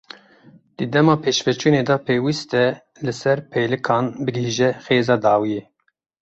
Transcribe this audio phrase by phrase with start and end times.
[0.75, 2.65] Di dema pêşveçûnê de pêwîst e
[3.05, 5.61] li ser pêlikan bigihîje xêza dawiyê.